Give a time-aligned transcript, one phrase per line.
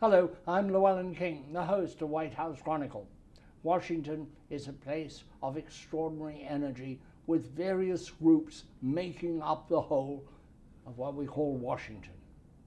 [0.00, 3.08] Hello, I'm Llewellyn King, the host of White House Chronicle.
[3.64, 10.22] Washington is a place of extraordinary energy with various groups making up the whole
[10.86, 12.12] of what we call Washington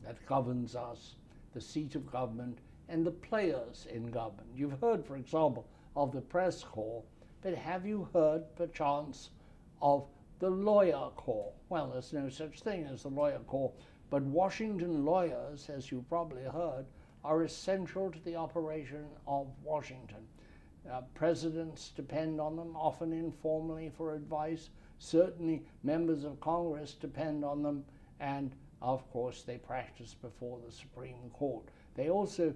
[0.03, 1.15] that governs us,
[1.53, 2.57] the seat of government,
[2.89, 4.49] and the players in government.
[4.53, 7.01] You've heard, for example, of the press corps,
[7.41, 9.29] but have you heard, perchance,
[9.81, 10.05] of
[10.39, 11.53] the lawyer corps?
[11.69, 13.71] Well, there's no such thing as the lawyer corps,
[14.09, 16.85] but Washington lawyers, as you probably heard,
[17.23, 20.27] are essential to the operation of Washington.
[20.91, 24.69] Uh, presidents depend on them, often informally for advice.
[24.97, 27.83] Certainly, members of Congress depend on them,
[28.19, 31.63] and of course, they practice before the Supreme Court.
[31.95, 32.53] They also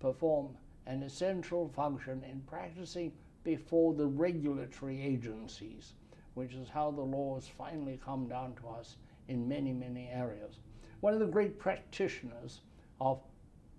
[0.00, 0.56] perform
[0.86, 3.12] an essential function in practicing
[3.44, 5.92] before the regulatory agencies,
[6.34, 8.96] which is how the laws finally come down to us
[9.28, 10.58] in many, many areas.
[11.00, 12.62] One of the great practitioners
[13.00, 13.20] of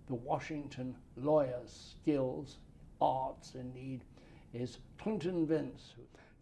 [0.09, 2.57] the Washington lawyer's skills,
[2.99, 4.03] arts indeed,
[4.53, 5.93] is Clinton Vince,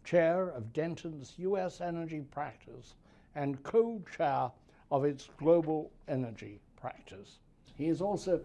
[0.04, 1.82] chair of Dentons U.S.
[1.82, 2.94] energy practice
[3.34, 4.50] and co-chair
[4.90, 7.40] of its global energy practice.
[7.76, 8.40] He is also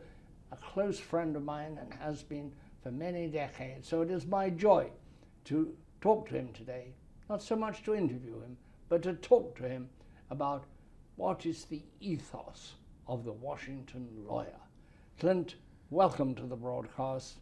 [0.52, 2.52] a close friend of mine and has been
[2.84, 4.90] for many decades, so it is my joy
[5.46, 6.94] to talk to him today,
[7.30, 8.58] not so much to interview him,
[8.90, 9.88] but to talk to him
[10.30, 10.66] about
[11.16, 12.74] what is the ethos
[13.08, 14.60] of the Washington lawyer.
[15.20, 15.56] Clint,
[15.90, 17.40] welcome to the broadcast.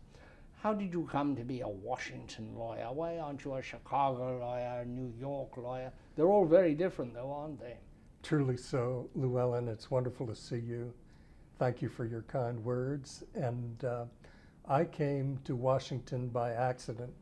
[0.61, 2.91] How did you come to be a Washington lawyer?
[2.91, 5.91] Why aren't you a Chicago lawyer, a New York lawyer?
[6.15, 7.77] They're all very different, though, aren't they?
[8.21, 9.67] Truly so, Llewellyn.
[9.67, 10.93] It's wonderful to see you.
[11.57, 13.23] Thank you for your kind words.
[13.33, 14.05] And uh,
[14.67, 17.13] I came to Washington by accident.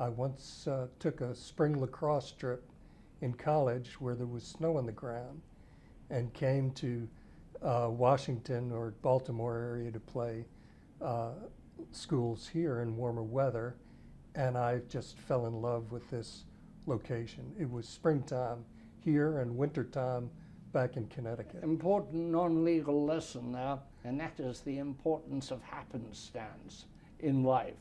[0.00, 2.64] I once uh, took a spring lacrosse trip
[3.20, 5.42] in college where there was snow on the ground
[6.10, 7.06] and came to
[7.62, 10.44] uh, Washington or Baltimore area to play
[11.00, 11.32] uh,
[11.90, 13.76] schools here in warmer weather.
[14.34, 16.44] And I just fell in love with this
[16.86, 17.52] location.
[17.58, 18.64] It was springtime
[19.00, 20.30] here and wintertime
[20.72, 21.62] back in Connecticut.
[21.62, 26.86] Important non-legal lesson now, and that is the importance of happenstance
[27.20, 27.74] in life.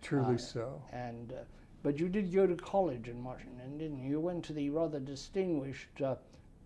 [0.00, 0.82] Truly uh, so.
[0.92, 1.44] And uh,
[1.82, 4.10] but you did go to college in Washington, didn't you?
[4.10, 6.16] You went to the rather distinguished uh,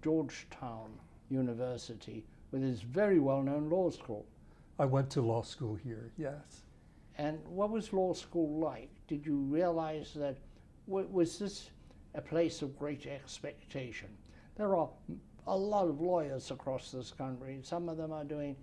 [0.02, 0.90] Georgetown
[1.30, 4.24] University with its very well-known law school.
[4.78, 6.62] I went to law school here, yes.
[7.18, 8.90] And what was law school like?
[9.08, 10.38] Did you realize that
[10.86, 11.70] was this
[12.14, 14.08] a place of great expectation.
[14.56, 14.88] There are
[15.46, 17.58] a lot of lawyers across this country.
[17.62, 18.56] Some of them are doing,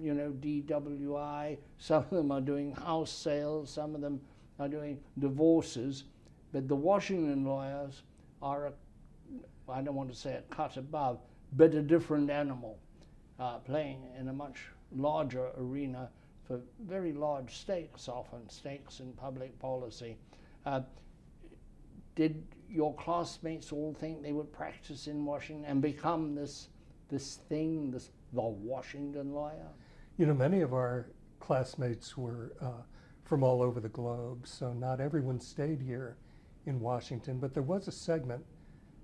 [0.00, 1.58] you know, DWI.
[1.78, 3.70] Some of them are doing house sales.
[3.70, 4.20] Some of them
[4.58, 6.04] are doing divorces.
[6.52, 8.02] But the Washington lawyers
[8.42, 8.72] are, a,
[9.70, 11.20] I don't want to say a cut above,
[11.54, 12.78] but a different animal,
[13.38, 16.08] uh, playing in a much larger arena
[16.44, 20.16] for very large stakes, often stakes in public policy.
[20.64, 20.80] Uh,
[22.14, 26.68] did your classmates all think they would practice in Washington and become this
[27.10, 29.68] this thing, this the Washington lawyer?
[30.16, 31.06] You know, many of our
[31.40, 32.82] classmates were uh,
[33.24, 36.16] from all over the globe, so not everyone stayed here
[36.66, 38.44] in Washington, but there was a segment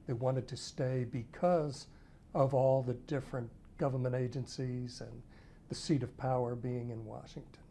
[0.06, 1.86] that wanted to stay because
[2.34, 5.22] of all the different government agencies and
[5.68, 7.62] the seat of power being in Washington.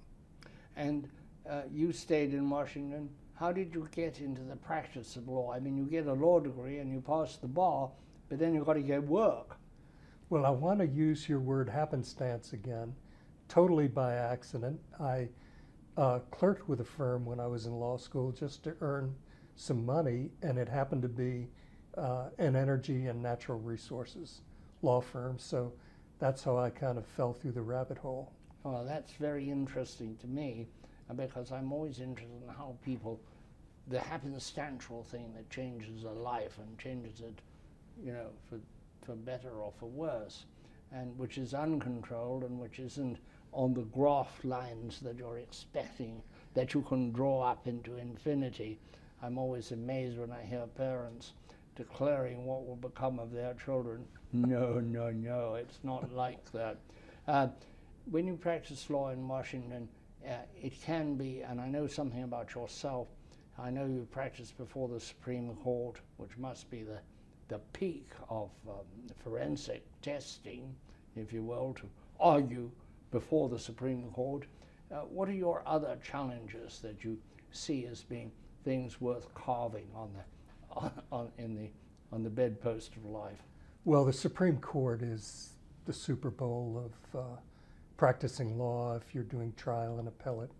[0.76, 1.10] And
[1.50, 5.52] uh, you stayed in Washington how did you get into the practice of law?
[5.52, 7.90] I mean, you get a law degree and you pass the bar,
[8.30, 9.58] but then you've got to get work.
[10.30, 12.96] Well, I want to use your word happenstance again.
[13.50, 14.80] Totally by accident.
[15.00, 15.28] I
[15.98, 19.14] uh, clerked with a firm when I was in law school just to earn
[19.56, 21.48] some money, and it happened to be
[21.98, 24.42] uh, an energy and natural resources
[24.82, 25.38] law firm.
[25.38, 25.74] So
[26.24, 28.32] that's how I kind of fell through the rabbit hole.
[28.64, 30.68] Well, that's very interesting to me
[31.10, 33.20] uh, because I'm always interested in how people,
[33.90, 37.42] the happenstantial thing that changes a life and changes it,
[38.02, 38.58] you know, for,
[39.06, 40.46] for better or for worse,
[40.94, 43.18] and which is uncontrolled and which isn't
[43.52, 46.22] on the graph lines that you're expecting
[46.54, 48.80] that you can draw up into infinity.
[49.22, 51.34] I'm always amazed when I hear parents
[51.76, 54.06] declaring what will become of their children.
[54.36, 56.80] No, no, no, it's not like that.
[57.28, 57.50] Uh,
[58.10, 59.88] when you practice law in Washington,
[60.28, 63.10] uh, it can be, and I know something about yourself.
[63.60, 66.98] I know you practiced before the Supreme Court, which must be the,
[67.48, 68.86] the peak of um,
[69.24, 70.76] forensic testing,
[71.16, 71.88] if you will, to
[72.20, 72.72] argue
[73.12, 74.46] before the Supreme Court.
[74.92, 77.20] Uh, what are your other challenges that you
[77.52, 78.32] see as being
[78.64, 80.24] things worth carving on the,
[80.74, 81.70] on, on, in the,
[82.12, 83.40] on the bedpost of life?
[83.86, 85.54] Well, the Supreme Court is
[85.86, 87.38] the Super Bowl of uh,
[87.98, 90.52] practicing law, if you're doing trial and appellate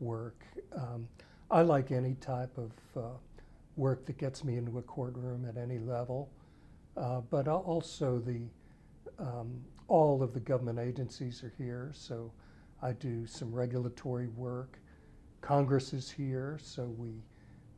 [0.00, 0.44] work.
[0.74, 1.08] Um,
[1.50, 3.08] I like any type of uh,
[3.76, 6.30] work that gets me into a courtroom at any level,
[6.96, 8.40] uh, but also the
[9.18, 12.32] um, all of the government agencies are here, so
[12.80, 14.78] I do some regulatory work.
[15.42, 17.10] Congress is here, so we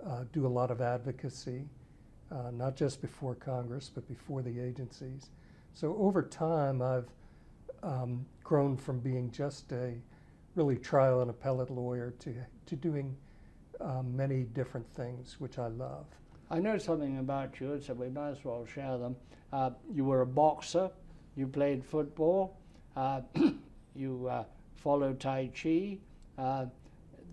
[0.07, 1.65] uh, do a lot of advocacy,
[2.31, 5.31] uh, not just before Congress, but before the agencies.
[5.73, 7.09] So over time, I've
[7.83, 9.95] um, grown from being just a
[10.55, 12.35] really trial and appellate lawyer to,
[12.67, 13.17] to doing
[13.81, 16.07] um, many different things, which I love.
[16.51, 19.17] I know something about you, so we might as well share them.
[19.53, 20.91] Uh, you were a boxer,
[21.37, 22.57] you played football,
[22.97, 23.23] uh,
[23.97, 24.45] you uh,
[24.77, 25.99] followed Tai Chi.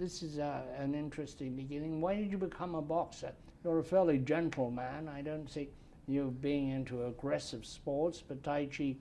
[0.01, 2.01] This is uh, an interesting beginning.
[2.01, 3.33] Why did you become a boxer?
[3.63, 5.07] You're a fairly gentle man.
[5.07, 5.69] I don't see
[6.07, 8.95] you being into aggressive sports, but Tai Chi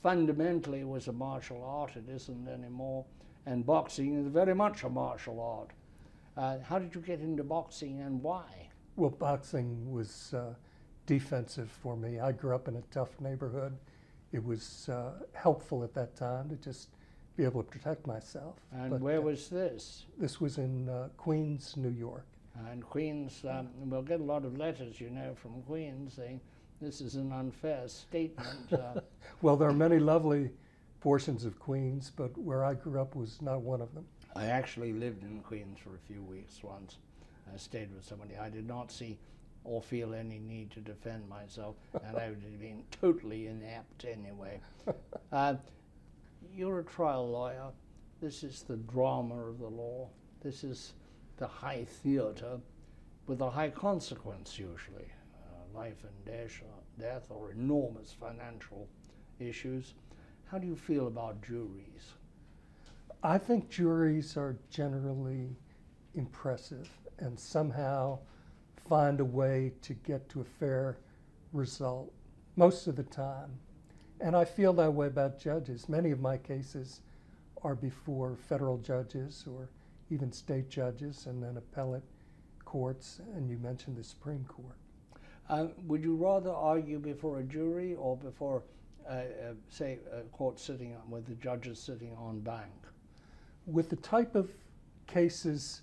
[0.00, 1.96] fundamentally was a martial art.
[1.96, 3.04] It isn't anymore.
[3.46, 5.70] And boxing is very much a martial art.
[6.36, 8.68] Uh, how did you get into boxing and why?
[8.94, 10.54] Well, boxing was uh,
[11.04, 12.20] defensive for me.
[12.20, 13.76] I grew up in a tough neighborhood.
[14.30, 16.90] It was uh, helpful at that time to just
[17.42, 18.54] be able to protect myself.
[18.70, 20.06] And But, where uh, was this?
[20.16, 22.24] This was in uh, Queens, New York.
[22.70, 26.40] And Queens, um, we'll get a lot of letters, you know, from Queens saying
[26.80, 28.72] this is an unfair statement.
[28.72, 29.00] Uh,
[29.42, 30.50] Well, there are many lovely
[31.00, 34.04] portions of Queens, but where I grew up was not one of them.
[34.36, 36.98] I actually lived in Queens for a few weeks once.
[37.52, 38.36] I stayed with somebody.
[38.36, 39.18] I did not see
[39.64, 41.74] or feel any need to defend myself,
[42.04, 44.60] and I would have been totally inept anyway.
[45.32, 45.54] Uh,
[46.54, 47.70] you're a trial lawyer.
[48.20, 50.08] This is the drama of the law.
[50.42, 50.92] This is
[51.38, 52.58] the high theater
[53.26, 56.62] with a high consequence, usually uh, life and death,
[56.98, 58.88] death or enormous financial
[59.40, 59.94] issues.
[60.50, 62.12] How do you feel about juries?
[63.22, 65.56] I think juries are generally
[66.14, 68.18] impressive and somehow
[68.88, 70.98] find a way to get to a fair
[71.52, 72.12] result
[72.56, 73.58] most of the time.
[74.22, 75.88] And I feel that way about judges.
[75.88, 77.00] Many of my cases
[77.64, 79.68] are before federal judges or
[80.10, 82.04] even state judges and then appellate
[82.64, 84.76] courts, and you mentioned the Supreme Court.
[85.48, 88.62] Uh, would you rather argue before a jury or before,
[89.08, 89.24] uh, uh,
[89.68, 92.70] say, a court sitting on, with the judges sitting en banc?
[93.66, 94.52] With the type of
[95.08, 95.82] cases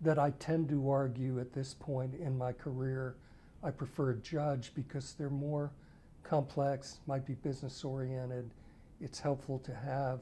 [0.00, 3.16] that I tend to argue at this point in my career,
[3.64, 5.72] I prefer a judge because they're more
[6.22, 8.50] complex, might be business oriented.
[9.00, 10.20] It's helpful to have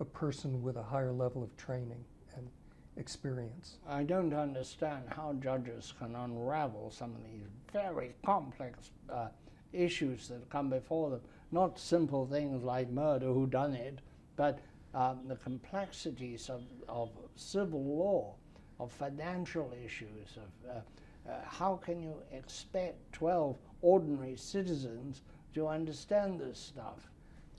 [0.00, 2.04] a person with a higher level of training
[2.36, 2.48] and
[2.96, 3.78] experience.
[3.88, 9.28] I don't understand how judges can unravel some of these very complex uh,
[9.72, 11.20] issues that come before them.
[11.52, 13.98] Not simple things like murder, who done it,
[14.36, 14.60] but
[14.94, 18.34] um, the complexities of, of civil law,
[18.80, 20.80] of financial issues, of uh,
[21.28, 25.22] uh, how can you expect 12 ordinary citizens
[25.54, 27.10] to understand this stuff?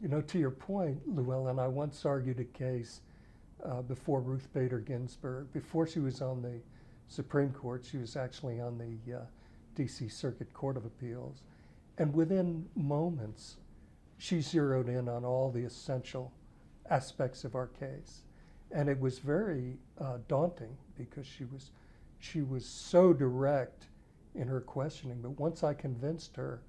[0.02, 3.02] You know, to your point, Llewellyn, I once argued a case
[3.64, 5.52] uh, before Ruth Bader Ginsburg.
[5.54, 6.60] Before she was on the
[7.08, 9.22] Supreme Court, she was actually on the uh,
[9.78, 11.44] DC Circuit Court of Appeals.
[11.98, 13.58] And within moments,
[14.18, 16.32] she zeroed in on all the essential
[16.90, 18.24] aspects of our case.
[18.72, 21.72] And it was very uh, daunting because she was,
[22.20, 23.86] she was so direct
[24.34, 25.22] in her questioning.
[25.22, 26.62] But once I convinced her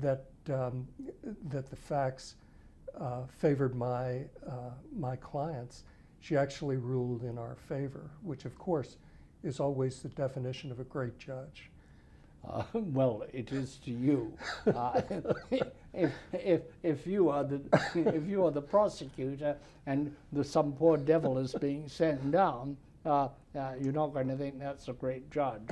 [0.00, 0.86] that, um,
[1.48, 2.34] that the facts
[2.98, 5.84] uh, favored my, uh, my clients,
[6.20, 8.96] she actually ruled in our favor, which of course
[9.42, 11.70] is always the definition of a great judge.
[12.48, 14.32] Uh, well, it is to you.
[14.66, 15.00] Uh,
[15.92, 17.60] if, if, if you are the
[17.94, 23.28] if you are the prosecutor and the, some poor devil is being sent down, uh,
[23.58, 25.68] uh you're not going to think that's a great judge.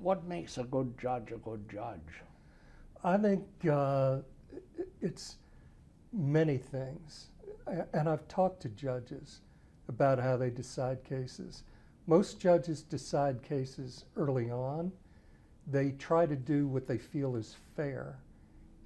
[0.00, 2.22] What makes a good judge a good judge?
[3.02, 4.18] I think uh,
[5.00, 5.36] it's
[6.12, 7.28] many things,
[7.92, 9.40] and I've talked to judges
[9.88, 11.62] about how they decide cases.
[12.06, 14.92] Most judges decide cases early on.
[15.66, 18.18] They try to do what they feel is fair,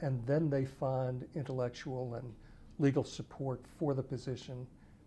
[0.01, 2.33] and then they find intellectual and
[2.79, 4.67] legal support for the position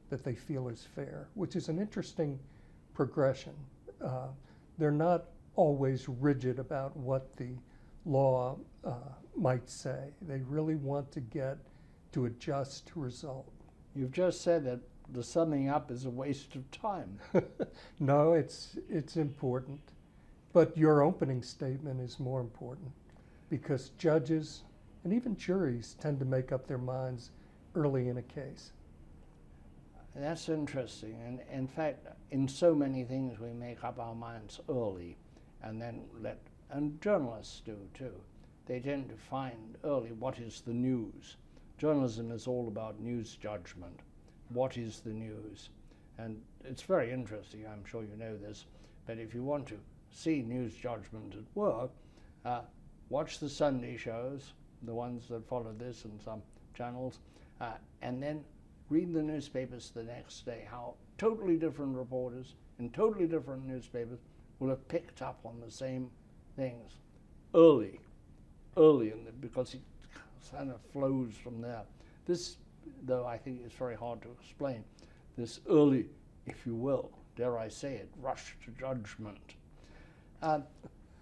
[0.10, 2.40] that they feel is fair, which is an interesting
[2.94, 3.54] progression.
[4.04, 4.28] Uh,
[4.78, 7.56] they're not always rigid about what the
[8.06, 8.94] law uh,
[9.36, 10.10] might say.
[10.22, 11.58] They really want to get
[12.14, 13.52] to a just result.
[13.96, 14.80] You've just said that
[15.12, 17.20] the summing up is a waste of time.
[18.00, 19.80] no, it's it's important,
[20.54, 22.92] but your opening statement is more important
[23.50, 24.64] because judges
[25.04, 27.32] and even juries tend to make up their minds
[27.76, 28.72] early in a case.
[30.16, 31.18] That's interesting.
[31.26, 35.18] And in fact, in so many things, we make up our minds early
[35.63, 36.39] and then let,
[36.70, 38.13] and journalists do too.
[38.65, 41.38] They tend to find early what is the news.
[41.77, 44.00] Journalism is all about news judgment.
[44.50, 45.70] What is the news?
[46.17, 48.65] And it's very interesting, I'm sure you know this,
[49.05, 49.79] but if you want to
[50.12, 51.91] see news judgment at work,
[52.46, 52.62] uh,
[53.10, 54.53] watch the Sunday shows,
[54.84, 56.41] the ones that follow this and some
[56.74, 57.20] channels,
[57.60, 58.43] uh, and then
[58.89, 64.20] read the newspapers the next day, how totally different reporters in totally different newspapers
[64.63, 66.10] will have picked up on the same
[66.55, 66.93] things
[67.53, 68.00] early,
[68.77, 69.82] early, in the, because it
[70.55, 71.82] kind of flows from there.
[72.25, 72.55] This,
[73.05, 74.86] though, I think is very hard to explain.
[75.38, 76.05] This early,
[76.46, 79.55] if you will, dare I say it, rush to judgment.
[80.41, 80.62] Uh,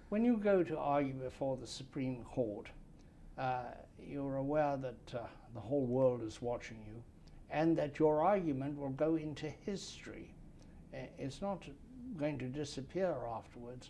[0.10, 2.68] when you go to argue before the Supreme Court,
[3.40, 3.64] uh,
[4.00, 7.02] you're aware that uh, the whole world is watching you
[7.50, 10.36] and that your argument will go into history.
[11.18, 11.64] It's not
[12.18, 13.90] going to disappear afterwards.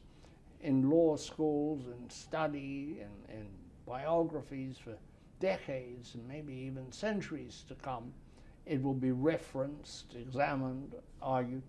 [0.62, 3.48] In law schools and study and, and
[3.86, 4.96] biographies for
[5.40, 8.13] decades and maybe even centuries to come,
[8.66, 11.63] it will be referenced, examined, argued.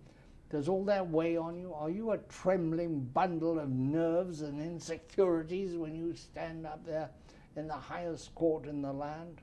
[0.51, 1.73] Does all that weigh on you?
[1.73, 7.09] Are you a trembling bundle of nerves and insecurities when you stand up there
[7.57, 9.41] in the highest court in the land?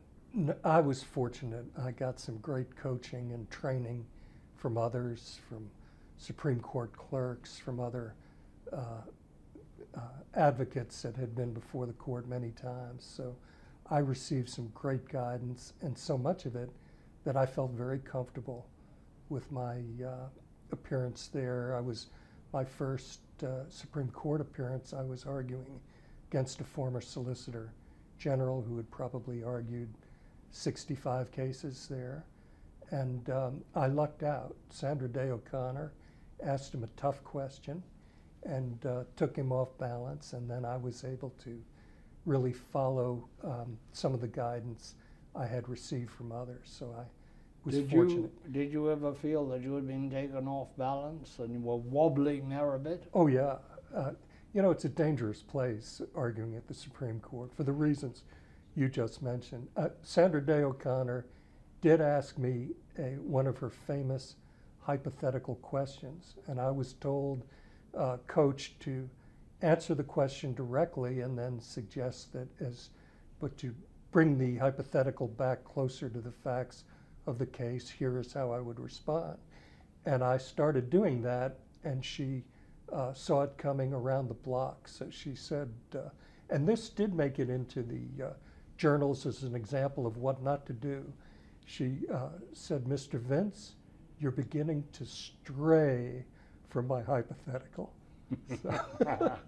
[0.64, 1.66] I was fortunate.
[1.84, 4.06] I got some great coaching and training
[4.56, 5.72] from others, from
[6.20, 8.14] Supreme Court clerks, from other
[8.72, 9.02] uh,
[9.96, 10.00] uh,
[10.36, 13.10] advocates that had been before the court many times.
[13.10, 13.36] So
[13.90, 16.70] I received some great guidance, and so much of it
[17.24, 18.68] that I felt very comfortable
[19.30, 20.28] with my uh,
[20.72, 21.76] appearance there.
[21.76, 22.08] I was
[22.54, 24.94] my first uh, Supreme Court appearance.
[24.94, 25.80] I was arguing
[26.30, 27.72] against a former Solicitor
[28.18, 29.90] General who had probably argued
[30.52, 32.26] 65 cases there.
[32.92, 34.56] And um, I lucked out.
[34.70, 35.94] Sandra Day O'Connor
[36.44, 37.84] asked him a tough question
[38.44, 40.34] and uh, took him off balance.
[40.34, 41.62] And then I was able to
[42.26, 44.96] really follow um, some of the guidance
[45.36, 46.66] I had received from others.
[46.66, 47.04] So I
[47.66, 48.32] was did fortunate.
[48.46, 51.78] You, did you ever feel that you had been taken off balance and you were
[51.78, 53.10] wobbling there a bit?
[53.14, 53.58] Oh, yeah.
[53.94, 54.12] Uh,
[54.54, 58.24] you know, it's a dangerous place arguing at the Supreme Court for the reasons
[58.76, 59.68] you just mentioned.
[59.76, 61.26] Uh, Sandra Day O'Connor
[61.82, 64.36] did ask me a, one of her famous
[64.82, 67.44] hypothetical questions, and I was told,
[67.98, 69.10] uh, coach, to
[69.62, 72.90] answer the question directly and then suggest that as,
[73.40, 73.74] but to
[74.12, 76.84] bring the hypothetical back closer to the facts
[77.28, 79.38] of the case, here is how I would respond.
[80.06, 82.44] And I started doing that, and she
[82.92, 84.88] uh, saw it coming around the block.
[84.88, 86.10] So she said, uh,
[86.50, 88.30] and this did make it into the uh,
[88.78, 91.12] journals as an example of what not to do.
[91.66, 93.20] She uh, said, Mr.
[93.20, 93.74] Vince,
[94.20, 96.26] you're beginning to stray
[96.70, 97.94] from my hypothetical.
[98.62, 98.86] so,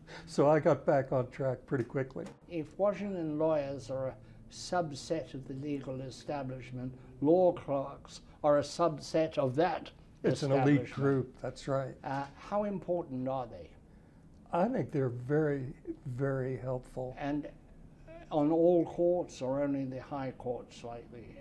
[0.25, 2.25] so I got back on track pretty quickly.
[2.49, 4.15] If Washington lawyers are a
[4.51, 9.91] subset of the legal establishment, law clerks are a subset of that.
[10.23, 11.95] It's an elite group, that's right.
[12.03, 13.69] Uh, how important are they?
[14.53, 15.73] I think they're very,
[16.05, 17.15] very helpful.
[17.19, 17.47] And
[18.31, 21.40] on all courts or only the high courts like Uh,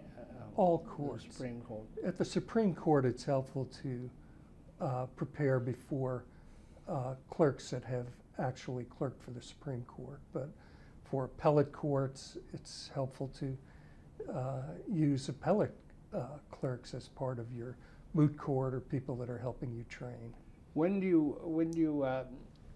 [0.61, 1.25] all courts.
[1.25, 1.87] Supreme Court.
[2.05, 4.11] At the Supreme Court, it's helpful to
[4.79, 6.25] uh, prepare before
[6.87, 8.07] uh, clerks that have
[8.38, 10.21] actually clerked for the Supreme Court.
[10.35, 10.50] But
[11.05, 13.57] for appellate courts, it's helpful to
[14.31, 15.75] uh, use appellate
[16.14, 17.76] uh, clerks as part of your
[18.12, 20.35] moot court or people that are helping you train.
[20.75, 22.26] When do you, when do you um,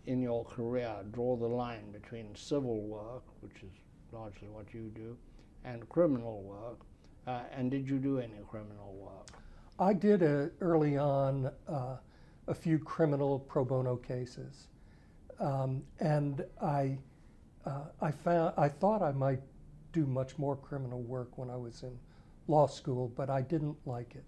[0.07, 3.73] in your career draw the line between civil work, which is
[4.11, 5.17] largely what you do,
[5.65, 6.79] and criminal work.
[7.27, 9.39] Uh, and did you do any criminal work?
[9.79, 11.97] I did uh, early on uh,
[12.47, 14.69] a few criminal pro bono cases,
[15.41, 16.99] um, and I
[17.65, 19.41] uh, I found I thought I might
[19.93, 21.99] do much more criminal work when I was in
[22.47, 24.25] law school, but I didn't like it,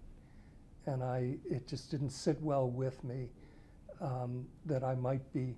[0.85, 3.29] and I it just didn't sit well with me
[4.01, 5.55] um, that I might be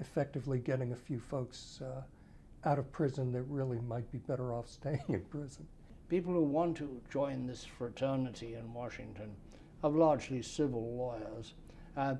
[0.00, 2.02] effectively getting a few folks uh,
[2.68, 5.66] out of prison that really might be better off staying in prison.
[6.08, 9.30] People who want to join this fraternity in Washington
[9.84, 11.52] are largely civil lawyers.
[11.96, 12.14] Uh,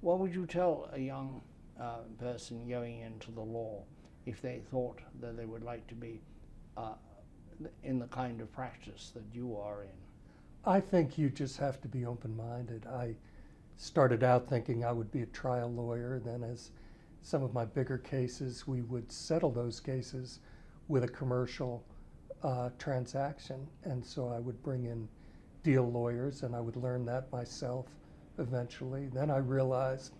[0.00, 1.42] what would you tell a young
[1.78, 3.82] uh, person going into the law
[4.24, 6.22] if they thought that they would like to be
[6.78, 6.94] uh,
[7.82, 9.88] in the kind of practice that you are in?
[10.64, 12.86] I think you just have to be open minded.
[12.86, 13.14] I
[13.76, 16.70] started out thinking I would be a trial lawyer, then as
[17.20, 20.40] some of my bigger cases, we would settle those cases
[20.88, 21.84] with a commercial
[22.44, 23.66] uh, transaction.
[23.84, 25.08] And so I would bring in
[25.62, 27.86] deal lawyers and I would learn that myself
[28.38, 29.08] eventually.
[29.12, 30.12] Then I realized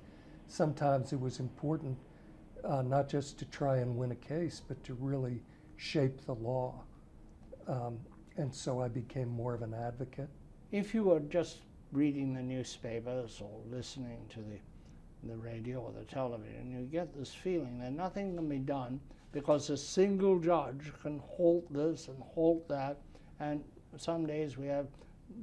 [0.48, 1.98] sometimes it was important
[2.64, 5.42] uh, not just to try and win a case, but to really
[5.76, 6.82] shape the law.
[7.68, 7.98] Um,
[8.36, 10.30] and so I became more of an advocate.
[10.72, 11.58] If you were just
[11.92, 17.32] reading the newspapers or listening to the, the radio or the television, you get this
[17.32, 18.98] feeling that nothing can be done
[19.34, 22.98] because a single judge can halt this and halt that.
[23.40, 23.64] And
[23.96, 24.86] some days we have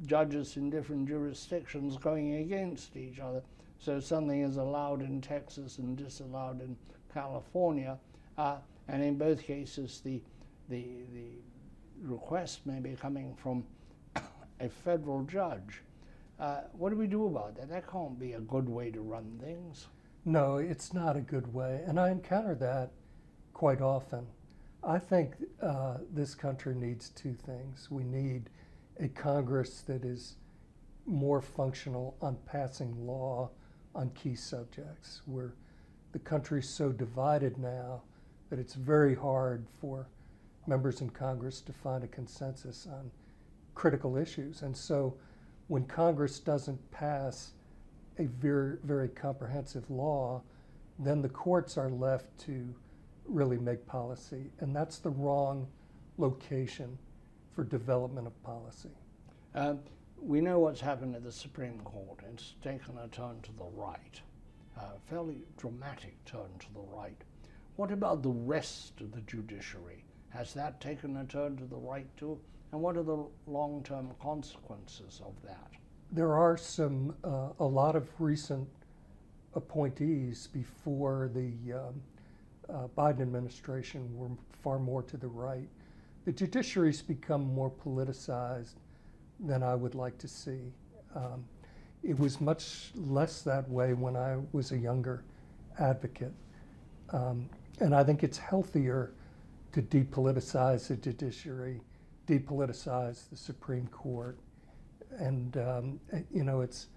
[0.06, 3.44] judges in different jurisdictions going against each other.
[3.80, 6.78] So something is allowed in Texas and disallowed in
[7.14, 8.00] California,
[8.38, 8.58] uh,
[8.88, 10.22] and in both cases the,
[10.70, 11.32] the, the
[12.02, 13.66] request may be coming from
[14.62, 15.82] a federal judge.
[16.40, 17.70] Uh, what do we do about that?
[17.70, 19.88] That can't be a good way to run things.
[20.24, 22.92] No, it's not a good way, and I encounter that
[23.54, 24.26] quite often.
[24.84, 27.90] I think uh, this country needs two things.
[27.92, 28.50] We need
[29.00, 30.36] a Congress that is
[31.06, 33.50] more functional on passing law
[33.94, 35.22] on key subjects.
[35.28, 35.54] We're
[36.12, 38.02] the country's so divided now
[38.50, 40.08] that it's very hard for
[40.68, 43.10] members in Congress to find a consensus on
[43.76, 44.62] critical issues.
[44.62, 45.16] And so
[45.68, 47.52] when Congress doesn't pass
[48.20, 50.42] a very, very comprehensive law,
[51.00, 52.76] then the courts are left to
[53.34, 54.52] really make policy.
[54.60, 55.68] And that's the wrong
[56.18, 56.98] location
[57.54, 58.90] for development of policy.
[59.56, 59.76] Uh,
[60.22, 62.20] we know what's happened at the Supreme Court.
[62.34, 64.22] It's taken a turn to the right
[64.78, 67.18] a fairly dramatic turn to the right.
[67.76, 70.04] What about the rest of the judiciary?
[70.30, 72.40] Has that taken a turn to the right too?
[72.72, 75.72] And what are the long term consequences of that?
[76.12, 78.68] There are some, uh, a lot of recent
[79.56, 82.02] appointees before the um,
[82.72, 84.30] uh, Biden administration were
[84.64, 85.68] far more to the right.
[86.26, 88.76] The judiciary's become more politicized
[89.40, 90.72] than I would like to see.
[91.16, 91.44] Um,
[92.04, 95.24] it was much less that way when I was a younger
[95.80, 96.34] advocate.
[97.10, 99.14] Um, and I think it's healthier
[99.74, 101.82] to depoliticize the judiciary,
[102.28, 104.38] depoliticize the Supreme Court.
[105.18, 106.00] And, um,
[106.32, 106.88] you know, it's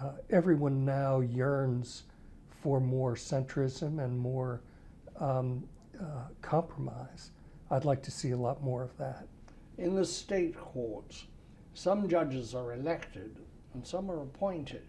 [0.00, 2.04] uh, everyone now yearns
[2.62, 4.62] for more centrism and more
[5.20, 5.64] um,
[6.00, 7.30] uh, compromise.
[7.70, 9.26] I'd like to see a lot more of that.
[9.78, 11.26] In the state courts,
[11.74, 13.36] some judges are elected
[13.74, 14.86] and some are appointed.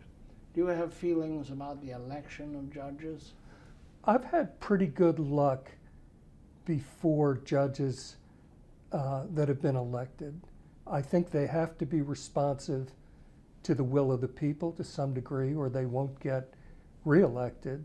[0.54, 3.34] Do you have feelings about the election of judges?
[4.06, 5.72] I've had pretty good luck
[6.66, 8.18] before judges
[8.92, 10.40] uh, that have been elected.
[10.88, 12.92] I think they have to be responsive
[13.64, 16.54] to the will of the people to some degree, or they won't get
[17.04, 17.84] reelected.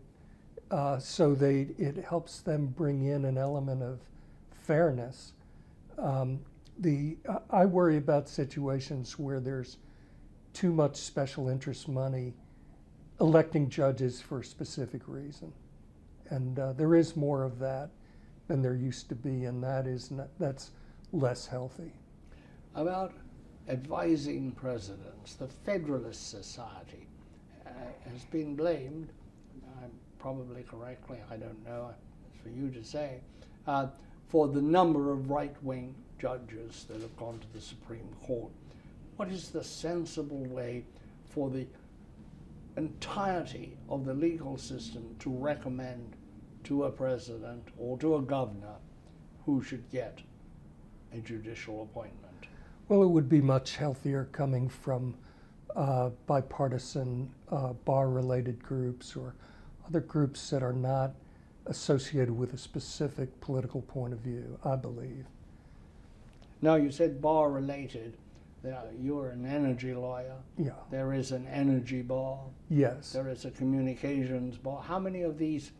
[0.71, 3.99] Uh, so they, it helps them bring in an element of
[4.63, 5.33] fairness.
[5.99, 6.39] Um,
[6.79, 7.17] the,
[7.49, 9.77] I worry about situations where there's
[10.53, 12.33] too much special interest money
[13.19, 15.51] electing judges for a specific reason.
[16.29, 17.89] And uh, there is more of that
[18.47, 20.71] than there used to be, and that is not, that's
[21.11, 21.91] less healthy.
[22.75, 23.13] About
[23.67, 27.07] advising presidents, the Federalist Society
[27.65, 27.69] uh,
[28.09, 29.09] has been blamed,
[29.65, 29.87] uh,
[30.21, 31.89] probably correctly, I don't know,
[32.29, 33.19] it's for you to say,
[33.67, 33.87] uh,
[34.27, 38.51] for the number of right wing judges that have gone to the Supreme Court
[39.21, 40.83] what is the sensible way
[41.29, 41.67] for the
[42.75, 46.15] entirety of the legal system to recommend
[46.63, 48.73] to a president or to a governor
[49.45, 50.17] who should get
[51.13, 52.47] a judicial appointment?
[52.87, 55.13] Well, it would be much healthier coming from
[55.75, 59.35] uh, bipartisan uh, bar related groups or
[59.87, 61.13] other groups that are not
[61.67, 65.25] associated with a specific political point of view, I believe.
[66.61, 68.17] Now, you said bar related.
[68.99, 70.35] You're an energy lawyer.
[70.57, 70.73] Yeah.
[70.91, 72.39] There is an energy bar.
[72.69, 73.11] Yes.
[73.11, 74.83] There is a communications bar.
[74.83, 75.71] How many of these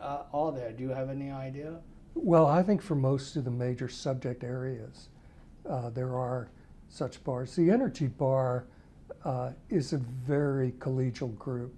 [0.00, 0.72] uh, are there?
[0.72, 1.78] Do you have any idea?
[2.14, 5.08] Well, I think for most of the major subject areas,
[5.68, 6.50] uh, there are
[6.88, 7.56] such bars.
[7.56, 8.66] The energy bar
[9.24, 11.74] uh, is a very collegial group,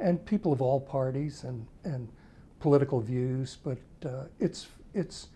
[0.00, 2.08] and people of all parties and, and
[2.60, 3.78] political views, but
[4.08, 5.28] uh, it's, it's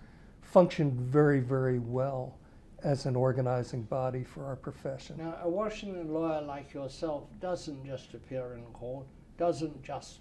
[0.42, 2.38] functioned very, very well
[2.84, 5.16] as an organizing body for our profession.
[5.18, 10.20] Now, a Washington lawyer like yourself doesn't just appear in court, doesn't just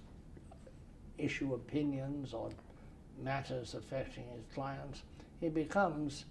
[1.18, 2.54] issue opinions on
[3.22, 5.04] matters affecting his clients.
[5.40, 6.26] He becomes,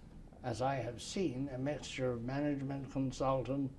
[0.45, 3.71] as I have seen, a mixture of management consultant,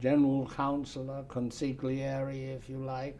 [0.00, 3.18] general counselor, consigliere, if you like,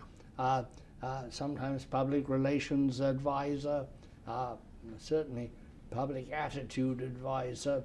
[1.31, 3.87] sometimes public relations advisor,
[4.27, 4.55] uh,
[4.98, 5.51] certainly
[5.90, 7.83] public attitude advisor,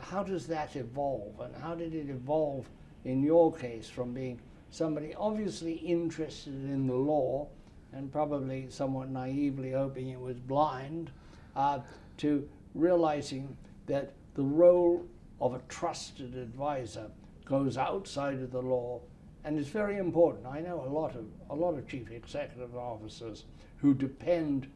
[0.00, 2.68] how does that evolve, and how did it evolve
[3.04, 4.38] in your case from being
[4.70, 7.48] somebody obviously interested in the law
[7.92, 11.10] and probably somewhat naively hoping it was blind
[11.56, 11.78] uh,
[12.18, 13.56] to realizing
[13.86, 15.04] that the role
[15.40, 17.10] of a trusted advisor
[17.44, 19.00] goes outside of the law
[19.48, 20.46] and it's very important.
[20.46, 23.44] I know a lot of a lot of chief executive officers
[23.78, 24.70] who depend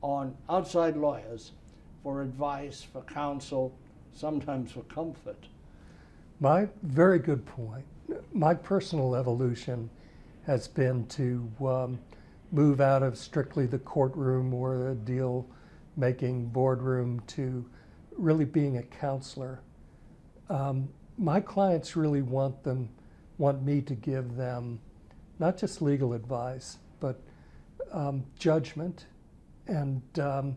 [0.00, 1.50] on outside lawyers
[2.04, 3.76] for advice, for counsel,
[4.12, 5.48] sometimes for comfort.
[6.38, 7.84] My very good point.
[8.32, 9.90] My personal evolution
[10.46, 11.98] has been to um,
[12.52, 15.48] move out of strictly the courtroom or the deal
[15.96, 17.68] making boardroom to
[18.16, 19.62] really being a counselor.
[20.48, 22.88] Um, my clients really want them
[23.38, 24.78] want me to give them
[25.38, 27.20] not just legal advice but
[27.92, 29.06] um, judgment
[29.66, 30.56] and um,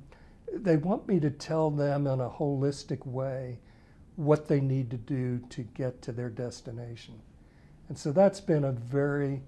[0.54, 3.60] they want me to tell them in a holistic way
[4.16, 7.16] what they need to do to get to their destination.
[7.90, 9.42] And so that's been a very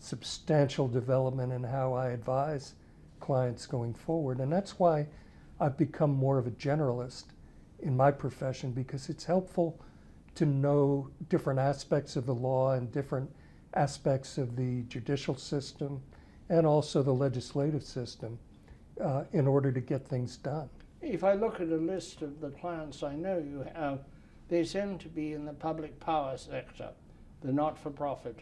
[0.00, 2.74] substantial development in how I advise
[3.20, 4.38] clients going forward.
[4.38, 5.06] And that's why
[5.60, 7.24] I've become more of a generalist
[7.80, 9.80] in my profession because it's helpful
[10.40, 13.30] to know different aspects of the law and different
[13.74, 16.00] aspects of the judicial system
[16.48, 18.38] and also the legislative system
[19.02, 20.66] uh, in order to get things done.
[21.02, 23.98] If I look at a list of the clients I know you have,
[24.48, 26.88] they tend to be in the public power sector,
[27.42, 28.38] the not-for-profit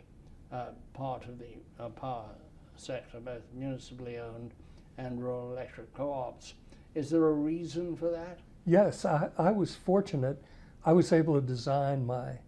[0.53, 2.31] uh, part of the uh, power
[2.77, 4.53] sector, both municipally owned
[4.99, 6.55] and rural electric co-ops.
[6.95, 8.39] Is there a reason for that?
[8.67, 10.41] Yes, I, I was fortunate.
[10.89, 12.39] I was able to design my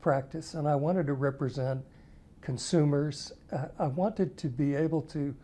[0.00, 1.84] practice, and I wanted to represent
[2.40, 3.32] consumers.
[3.50, 5.34] Uh, I wanted to be able to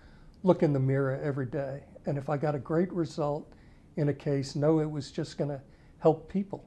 [0.44, 3.52] look in the mirror every day and if I got a great result
[3.96, 5.60] in a case, know it was just going to
[5.98, 6.64] help people.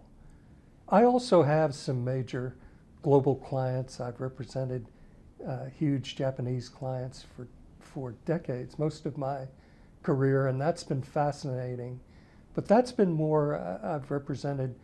[0.89, 2.57] I also have some major
[3.01, 4.01] global clients.
[4.01, 4.87] I've represented
[5.47, 7.47] uh, huge Japanese clients for,
[7.79, 9.47] for decades, most of my
[10.03, 12.01] career, and that's been fascinating.
[12.53, 14.75] But that's been more, uh, I've represented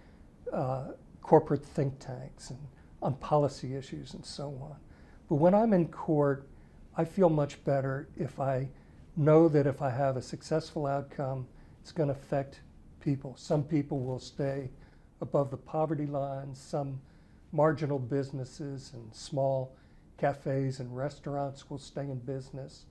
[0.51, 2.59] uh, corporate think tanks and
[3.01, 4.75] on policy issues and so on.
[5.29, 6.47] But when I'm in court,
[6.97, 8.69] I feel much better if I
[9.15, 11.47] know that if I have a successful outcome,
[11.81, 12.61] it's going to affect
[12.99, 13.35] people.
[13.37, 14.69] Some people will stay
[15.21, 16.99] above the poverty line, some
[17.51, 19.75] marginal businesses and small
[20.17, 22.85] cafes and restaurants will stay in business,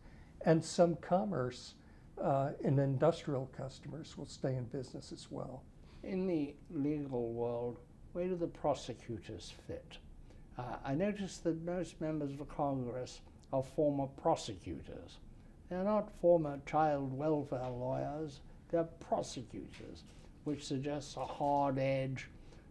[0.44, 1.74] and some commerce
[2.22, 5.62] uh, and industrial customers will stay in business as well.
[6.06, 7.78] In the legal world,
[8.12, 9.98] where do the prosecutors fit?
[10.58, 13.20] Uh, I noticed that most members of Congress
[13.52, 15.18] are former prosecutors.
[15.68, 18.40] They're not former child welfare lawyers,
[18.70, 20.04] they're prosecutors,
[20.44, 22.28] which suggests a hard edge,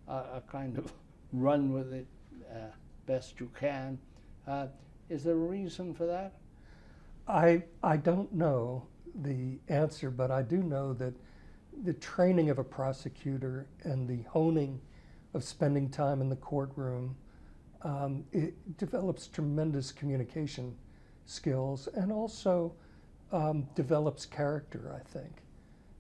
[0.08, 0.93] uh, a kind of
[1.34, 2.06] run with it
[2.52, 2.67] uh,
[3.08, 3.98] best you can.
[4.48, 4.67] Uh,
[5.10, 6.34] is there a reason for that?
[7.28, 11.13] I, I don't know the answer, but I do know that
[11.83, 14.79] the training of a prosecutor and the honing
[15.33, 17.15] of spending time in the courtroom,
[17.81, 20.75] um, it develops tremendous communication
[21.25, 22.73] skills and also
[23.31, 25.41] um, develops character, I think.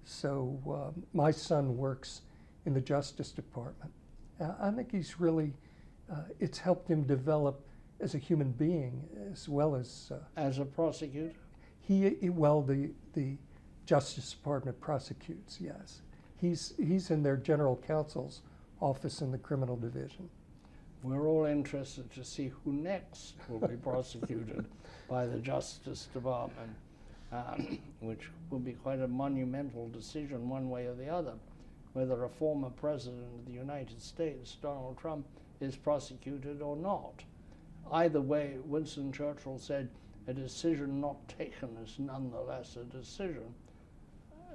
[0.05, 2.21] So uh, my son works
[2.65, 3.91] in the Justice Department.
[4.39, 5.53] Uh, I think he's really,
[6.11, 7.65] uh, it's helped him develop
[7.99, 10.11] as a human being as well as.
[10.13, 11.33] Uh, as a prosecutor?
[11.81, 13.37] He, he, well, the, the
[13.85, 16.01] Justice Department prosecutes, yes.
[16.39, 18.41] He's, he's in their general counsel's
[18.79, 20.29] office in the criminal division.
[21.03, 24.65] We're all interested to see who next will be prosecuted
[25.09, 26.75] by the Justice Department
[27.33, 31.33] um, which will be quite a monumental decision one way or the other,
[31.93, 35.25] whether a former president of the United States, Donald Trump,
[35.59, 37.23] is prosecuted or not.
[37.91, 39.89] Either way, Winston Churchill said,
[40.27, 43.53] a decision not taken is nonetheless a decision.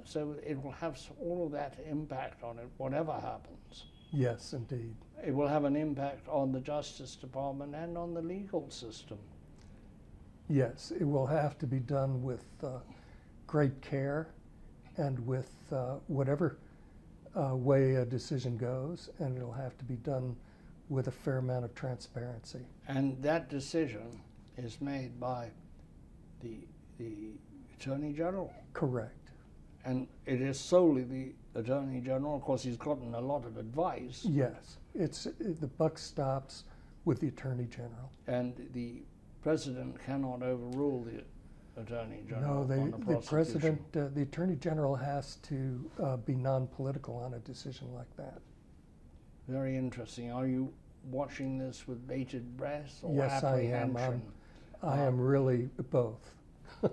[0.05, 3.85] So it will have all of that impact on it, whatever happens.
[4.11, 4.95] Yes, indeed.
[5.25, 9.19] It will have an impact on the Justice Department and on the legal system.
[10.47, 12.79] Yes, it will have to be done with uh,
[13.45, 14.29] great care
[14.97, 16.57] and with uh, whatever
[17.35, 20.35] uh, way a decision goes, and it'll have to be done
[20.89, 22.65] with a fair amount of transparency.
[22.87, 24.21] And that decision
[24.57, 25.49] is made by
[26.41, 26.57] the,
[26.97, 27.29] the
[27.75, 28.51] Attorney General.
[28.73, 29.13] Correct.
[29.89, 32.35] And it is solely the Attorney General.
[32.35, 34.23] Of course, he's gotten a lot of advice.
[34.23, 36.65] Yes, it's the buck stops
[37.05, 38.11] with the Attorney General.
[38.27, 39.01] And the
[39.41, 41.23] president cannot overrule the
[41.81, 42.65] attorney general.
[42.65, 47.39] No, they, the president, uh, the attorney general has to uh, be non-political on a
[47.39, 48.41] decision like that.
[49.47, 50.31] Very interesting.
[50.31, 50.71] Are you
[51.09, 53.95] watching this with bated breath or Yes, I am.
[53.95, 54.03] apprehension?
[54.03, 54.33] I'm-
[54.81, 56.31] I am really both.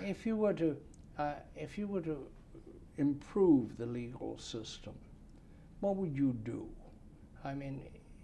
[0.00, 0.76] If you were to,
[1.22, 2.26] uh, if you were to
[2.98, 4.94] improve the legal system,
[5.80, 6.66] what would you do?
[7.44, 7.80] I mean,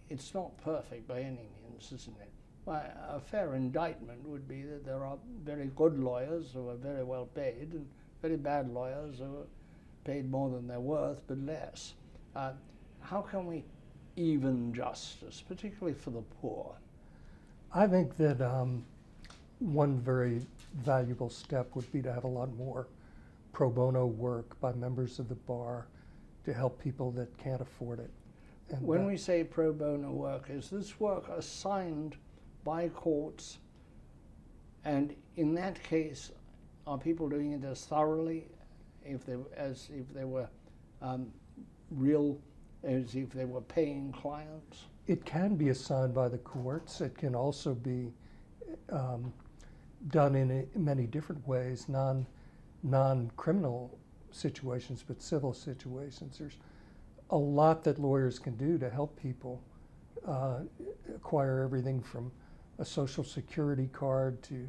[0.08, 2.30] it's not perfect by any means, isn't it?
[2.64, 7.04] Why, a fair indictment would be that there are very good lawyers who are very
[7.04, 7.86] well paid and
[8.20, 9.46] very bad lawyers who are
[10.04, 11.94] paid more than they're worth but less.
[12.34, 12.52] Uh,
[13.00, 13.64] how can we
[14.16, 16.74] even justice, particularly for the poor?
[17.72, 18.84] I think that um,
[19.60, 20.42] one very
[20.76, 22.88] valuable step would be to have a lot more
[23.52, 25.86] pro bono work by members of the bar
[26.44, 28.10] to help people that can't afford it.
[28.70, 32.16] And When we say pro bono work, is this work assigned
[32.64, 33.58] by courts?
[34.84, 36.30] And in that case,
[36.86, 38.46] are people doing it as thoroughly
[39.04, 40.48] if they, as if they were
[41.02, 41.26] um,
[41.90, 42.38] real,
[42.84, 44.84] as if they were paying clients?
[45.06, 47.00] It can be assigned by the courts.
[47.00, 48.12] It can also be
[48.90, 49.32] um,
[50.08, 52.26] done in many different ways, non
[52.82, 53.98] non criminal
[54.30, 56.38] situations, but civil situations.
[56.38, 56.58] There's
[57.30, 59.62] a lot that lawyers can do to help people
[60.26, 60.60] uh,
[61.14, 62.30] acquire everything from
[62.78, 64.66] a social security card to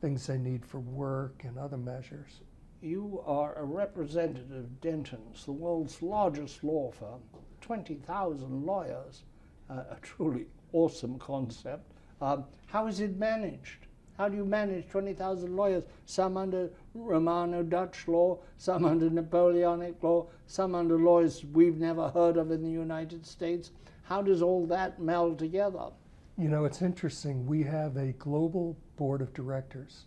[0.00, 2.40] things they need for work and other measures.
[2.80, 7.20] You are a representative of Dentons, the world's largest law firm,
[7.60, 9.24] 20,000 lawyers,
[9.68, 11.90] uh, a truly awesome concept.
[12.20, 13.87] Um, how is it managed?
[14.18, 20.26] How do you manage 20,000 lawyers, some under Romano Dutch law, some under Napoleonic law,
[20.48, 23.70] some under laws we've never heard of in the United States?
[24.02, 25.90] How does all that meld together?
[26.36, 27.46] You know, it's interesting.
[27.46, 30.06] We have a global board of directors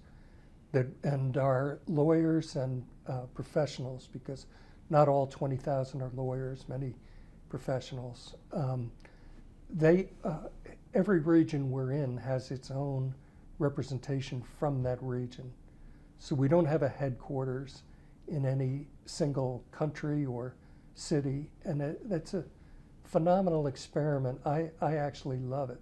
[0.74, 4.46] that, and our lawyers and uh, professionals, because
[4.90, 6.96] not all 20,000 are lawyers, many
[7.48, 8.36] professionals.
[8.52, 8.92] Um,
[9.70, 10.50] they, uh,
[10.94, 13.16] every region we're in has its own
[13.62, 15.52] representation from that region.
[16.20, 17.84] So we don't have a headquarters
[18.28, 20.56] in any single country or
[20.96, 22.44] city, and it, that's a
[23.04, 24.40] phenomenal experiment.
[24.46, 25.80] I, I actually love it.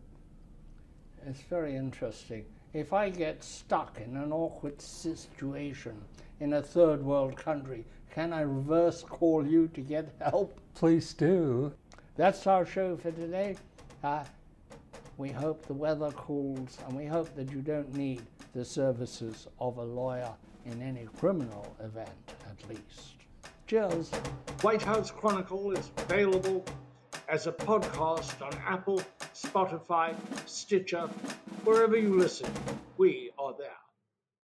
[1.26, 2.46] It's very interesting.
[2.74, 6.00] If I get stuck in an awkward situation
[6.40, 10.60] in a third world country, can I reverse call you to get help?
[10.76, 11.74] Please do.
[12.16, 13.58] That's our show for today.
[14.04, 14.24] Uh,
[15.20, 18.22] we hope the weather cools and we hope that you don't need
[18.56, 20.32] the services of a lawyer
[20.66, 22.10] in any criminal event,
[22.50, 23.16] at least.
[23.68, 24.12] Cheers.
[24.62, 26.64] White House Chronicle is available
[27.28, 29.02] as a podcast on Apple,
[29.36, 31.10] Spotify, Stitcher,
[31.66, 32.50] wherever you listen.
[32.98, 33.79] We are there.